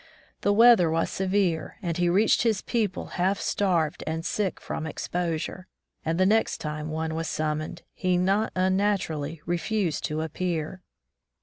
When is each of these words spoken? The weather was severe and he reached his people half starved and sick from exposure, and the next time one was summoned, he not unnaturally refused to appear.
The 0.41 0.51
weather 0.51 0.89
was 0.89 1.11
severe 1.11 1.77
and 1.83 1.95
he 1.97 2.09
reached 2.09 2.41
his 2.41 2.63
people 2.63 3.05
half 3.21 3.39
starved 3.39 4.03
and 4.07 4.25
sick 4.25 4.59
from 4.59 4.87
exposure, 4.87 5.67
and 6.03 6.19
the 6.19 6.25
next 6.25 6.57
time 6.57 6.89
one 6.89 7.13
was 7.13 7.27
summoned, 7.27 7.83
he 7.93 8.17
not 8.17 8.51
unnaturally 8.55 9.41
refused 9.45 10.03
to 10.05 10.21
appear. 10.21 10.81